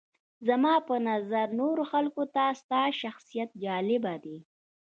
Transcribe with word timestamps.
زما 0.47 0.73
په 0.87 0.95
نظر 1.09 1.47
نورو 1.59 1.83
خلکو 1.91 2.23
ته 2.35 2.43
ستا 2.61 2.81
شخصیت 3.01 3.49
جالبه 3.63 4.13
دی. 4.23 4.37